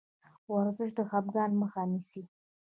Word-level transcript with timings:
ورزش 0.53 0.91
د 0.97 0.99
خفګان 1.09 1.51
مخه 1.61 1.81
نیسي. 1.91 2.21